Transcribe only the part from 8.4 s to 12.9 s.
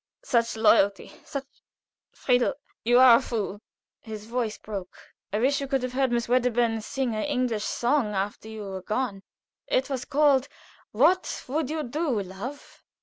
you were gone. It was called, 'What would You do, Love?'